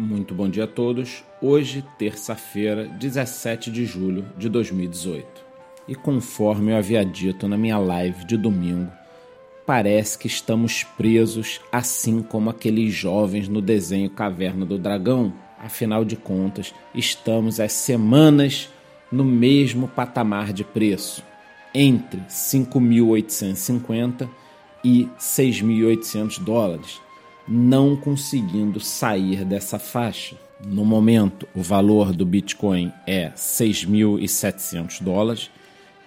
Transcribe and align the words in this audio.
Muito 0.00 0.32
bom 0.32 0.48
dia 0.48 0.62
a 0.62 0.68
todos. 0.68 1.24
Hoje, 1.42 1.84
terça-feira, 1.98 2.86
17 2.86 3.68
de 3.68 3.84
julho 3.84 4.24
de 4.38 4.48
2018. 4.48 5.26
E 5.88 5.94
conforme 5.96 6.70
eu 6.70 6.76
havia 6.76 7.04
dito 7.04 7.48
na 7.48 7.58
minha 7.58 7.78
live 7.78 8.24
de 8.24 8.36
domingo, 8.36 8.92
parece 9.66 10.16
que 10.16 10.28
estamos 10.28 10.84
presos 10.84 11.60
assim 11.72 12.22
como 12.22 12.48
aqueles 12.48 12.94
jovens 12.94 13.48
no 13.48 13.60
desenho 13.60 14.08
Caverna 14.08 14.64
do 14.64 14.78
Dragão. 14.78 15.34
Afinal 15.58 16.04
de 16.04 16.14
contas, 16.14 16.72
estamos 16.94 17.58
há 17.58 17.68
semanas 17.68 18.68
no 19.10 19.24
mesmo 19.24 19.88
patamar 19.88 20.52
de 20.52 20.62
preço, 20.62 21.24
entre 21.74 22.20
5.850 22.20 24.28
e 24.84 25.08
6.800 25.18 26.40
dólares 26.40 27.00
não 27.48 27.96
conseguindo 27.96 28.78
sair 28.78 29.44
dessa 29.44 29.78
faixa. 29.78 30.36
No 30.64 30.84
momento, 30.84 31.48
o 31.54 31.62
valor 31.62 32.12
do 32.12 32.26
Bitcoin 32.26 32.92
é 33.06 33.30
6.700 33.30 35.02
dólares 35.02 35.50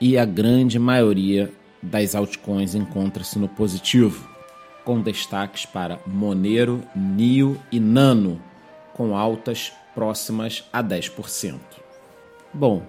e 0.00 0.18
a 0.18 0.24
grande 0.24 0.78
maioria 0.78 1.50
das 1.82 2.14
altcoins 2.14 2.74
encontra-se 2.74 3.38
no 3.38 3.48
positivo, 3.48 4.28
com 4.84 5.00
destaques 5.00 5.66
para 5.66 5.98
Monero, 6.06 6.82
NIO 6.94 7.60
e 7.72 7.80
Nano, 7.80 8.40
com 8.92 9.16
altas 9.16 9.72
próximas 9.94 10.64
a 10.72 10.82
10%. 10.82 11.58
Bom, 12.52 12.82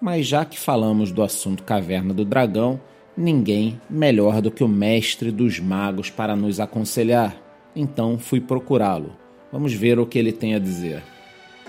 mas 0.00 0.26
já 0.26 0.44
que 0.44 0.58
falamos 0.58 1.12
do 1.12 1.22
assunto 1.22 1.62
Caverna 1.62 2.12
do 2.12 2.24
Dragão, 2.24 2.80
ninguém 3.16 3.80
melhor 3.88 4.40
do 4.40 4.50
que 4.50 4.64
o 4.64 4.68
mestre 4.68 5.30
dos 5.30 5.60
magos 5.60 6.10
para 6.10 6.34
nos 6.34 6.58
aconselhar. 6.58 7.36
Então 7.74 8.18
fui 8.18 8.40
procurá-lo. 8.40 9.16
Vamos 9.50 9.72
ver 9.72 9.98
o 9.98 10.06
que 10.06 10.18
ele 10.18 10.32
tem 10.32 10.54
a 10.54 10.58
dizer. 10.58 11.02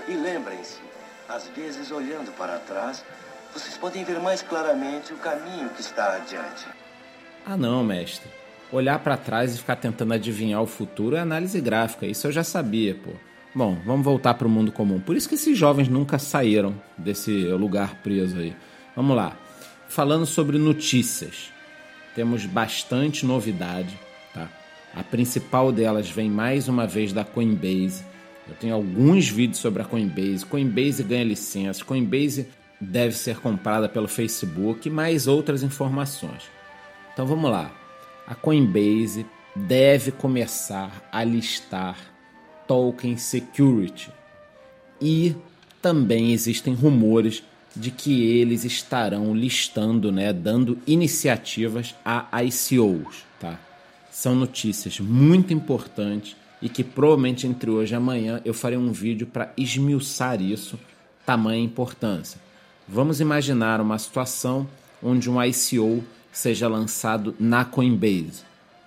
E 0.08 0.12
lembrem-se, 0.12 0.78
às 1.28 1.48
vezes 1.48 1.90
olhando 1.90 2.30
para 2.32 2.58
trás, 2.58 3.04
vocês 3.52 3.76
podem 3.76 4.04
ver 4.04 4.20
mais 4.20 4.42
claramente 4.42 5.12
o 5.12 5.16
caminho 5.16 5.68
que 5.70 5.80
está 5.80 6.16
adiante. 6.16 6.66
Ah, 7.46 7.56
não, 7.56 7.84
mestre. 7.84 8.28
Olhar 8.72 8.98
para 8.98 9.16
trás 9.16 9.54
e 9.54 9.58
ficar 9.58 9.76
tentando 9.76 10.14
adivinhar 10.14 10.62
o 10.62 10.66
futuro 10.66 11.14
é 11.14 11.20
análise 11.20 11.60
gráfica. 11.60 12.06
Isso 12.06 12.26
eu 12.26 12.32
já 12.32 12.42
sabia, 12.42 12.94
pô. 12.94 13.10
Bom, 13.54 13.78
vamos 13.86 14.04
voltar 14.04 14.34
para 14.34 14.48
o 14.48 14.50
mundo 14.50 14.72
comum. 14.72 14.98
Por 14.98 15.14
isso 15.14 15.28
que 15.28 15.36
esses 15.36 15.56
jovens 15.56 15.88
nunca 15.88 16.18
saíram 16.18 16.74
desse 16.98 17.30
lugar 17.48 18.02
preso 18.02 18.38
aí. 18.38 18.56
Vamos 18.96 19.14
lá. 19.14 19.36
Falando 19.86 20.26
sobre 20.26 20.58
notícias, 20.58 21.52
temos 22.16 22.46
bastante 22.46 23.24
novidade, 23.24 23.96
tá? 24.32 24.48
A 24.94 25.02
principal 25.02 25.72
delas 25.72 26.08
vem 26.08 26.30
mais 26.30 26.68
uma 26.68 26.86
vez 26.86 27.12
da 27.12 27.24
Coinbase. 27.24 28.04
Eu 28.48 28.54
tenho 28.54 28.74
alguns 28.74 29.28
vídeos 29.28 29.58
sobre 29.58 29.82
a 29.82 29.84
Coinbase. 29.84 30.46
Coinbase 30.46 31.02
ganha 31.02 31.24
licença. 31.24 31.84
Coinbase 31.84 32.46
deve 32.80 33.16
ser 33.16 33.38
comprada 33.38 33.88
pelo 33.88 34.06
Facebook, 34.06 34.88
mais 34.88 35.26
outras 35.26 35.62
informações. 35.62 36.44
Então 37.12 37.26
vamos 37.26 37.50
lá. 37.50 37.72
A 38.26 38.34
Coinbase 38.34 39.26
deve 39.56 40.12
começar 40.12 41.08
a 41.10 41.24
listar 41.24 41.96
token 42.68 43.16
security. 43.16 44.10
E 45.00 45.34
também 45.82 46.32
existem 46.32 46.72
rumores 46.72 47.42
de 47.74 47.90
que 47.90 48.22
eles 48.22 48.64
estarão 48.64 49.34
listando, 49.34 50.12
né, 50.12 50.32
dando 50.32 50.78
iniciativas 50.86 51.94
a 52.04 52.28
ICOs, 52.44 53.24
tá? 53.40 53.58
São 54.14 54.32
notícias 54.36 55.00
muito 55.00 55.52
importantes 55.52 56.36
e 56.62 56.68
que 56.68 56.84
provavelmente 56.84 57.48
entre 57.48 57.68
hoje 57.68 57.94
e 57.94 57.96
amanhã 57.96 58.40
eu 58.44 58.54
farei 58.54 58.78
um 58.78 58.92
vídeo 58.92 59.26
para 59.26 59.52
esmiuçar 59.56 60.40
isso, 60.40 60.78
tamanha 61.26 61.64
importância. 61.64 62.40
Vamos 62.88 63.20
imaginar 63.20 63.80
uma 63.80 63.98
situação 63.98 64.68
onde 65.02 65.28
um 65.28 65.42
ICO 65.42 66.04
seja 66.30 66.68
lançado 66.68 67.34
na 67.40 67.64
Coinbase, 67.64 68.44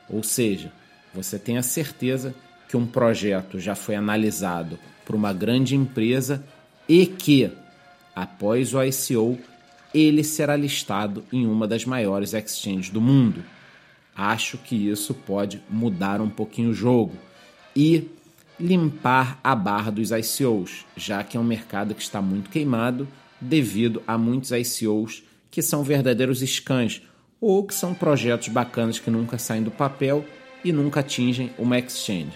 ou 0.10 0.24
seja, 0.24 0.72
você 1.14 1.38
tem 1.38 1.58
a 1.58 1.64
certeza 1.64 2.34
que 2.70 2.78
um 2.78 2.88
projeto 2.88 3.60
já 3.60 3.76
foi 3.76 3.96
analisado 3.96 4.80
por 5.06 5.14
uma 5.14 5.34
grande 5.34 5.76
empresa 5.76 6.42
e 6.88 7.06
que, 7.06 7.52
após 8.16 8.74
o 8.74 8.82
ICO, 8.82 9.38
ele 9.94 10.24
será 10.24 10.56
listado 10.56 11.26
em 11.34 11.46
uma 11.46 11.68
das 11.68 11.84
maiores 11.84 12.34
exchanges 12.34 12.90
do 12.90 13.02
mundo 13.02 13.44
acho 14.18 14.58
que 14.58 14.76
isso 14.90 15.14
pode 15.14 15.62
mudar 15.70 16.20
um 16.20 16.30
pouquinho 16.30 16.72
o 16.72 16.74
jogo 16.74 17.14
e 17.76 18.10
limpar 18.60 19.40
a 19.44 19.56
barra 19.56 19.92
dos 19.92 20.10
ICOs, 20.10 20.86
já 20.96 21.24
que 21.24 21.38
é 21.38 21.40
um 21.40 21.44
mercado 21.44 21.94
que 21.94 22.02
está 22.02 22.20
muito 22.20 22.50
queimado 22.50 23.08
devido 23.40 24.02
a 24.08 24.18
muitos 24.18 24.50
ICOs 24.52 25.24
que 25.52 25.62
são 25.62 25.84
verdadeiros 25.84 26.40
scans 26.40 27.04
ou 27.40 27.64
que 27.64 27.76
são 27.76 27.94
projetos 27.94 28.48
bacanas 28.48 28.98
que 28.98 29.12
nunca 29.12 29.38
saem 29.38 29.62
do 29.62 29.70
papel 29.70 30.26
e 30.66 30.72
nunca 30.72 31.02
atingem 31.02 31.52
uma 31.58 31.78
exchange. 31.78 32.34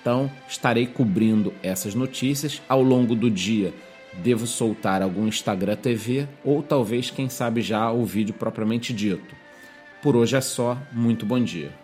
Então, 0.00 0.28
estarei 0.48 0.86
cobrindo 0.86 1.54
essas 1.62 1.94
notícias 1.94 2.60
ao 2.68 2.82
longo 2.82 3.14
do 3.14 3.30
dia. 3.30 3.72
Devo 4.14 4.48
soltar 4.48 5.00
algum 5.00 5.28
Instagram 5.28 5.76
TV 5.76 6.26
ou 6.44 6.60
talvez, 6.60 7.08
quem 7.08 7.28
sabe, 7.28 7.62
já 7.62 7.90
o 7.92 8.04
vídeo 8.04 8.34
propriamente 8.34 8.92
dito. 8.92 9.41
Por 10.02 10.16
hoje 10.16 10.34
é 10.34 10.40
só, 10.40 10.76
muito 10.90 11.24
bom 11.24 11.38
dia. 11.40 11.81